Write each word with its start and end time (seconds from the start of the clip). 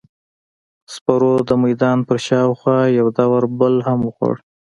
سپرو 0.93 1.33
د 1.49 1.51
میدان 1.63 1.97
پر 2.07 2.17
شاوخوا 2.27 2.79
یو 2.99 3.07
دور 3.17 3.43
بل 3.59 3.73
هم 3.87 3.99
وخوړ. 4.07 4.35